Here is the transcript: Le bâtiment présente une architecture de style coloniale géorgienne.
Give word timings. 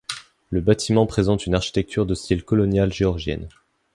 Le 0.49 0.61
bâtiment 0.61 1.05
présente 1.05 1.45
une 1.45 1.53
architecture 1.53 2.07
de 2.07 2.15
style 2.15 2.43
coloniale 2.43 2.91
géorgienne. 2.91 3.47